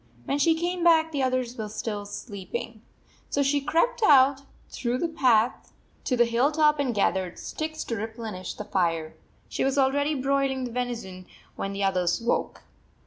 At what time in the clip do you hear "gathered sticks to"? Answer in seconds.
6.95-7.95